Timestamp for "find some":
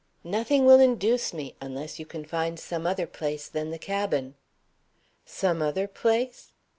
2.25-2.87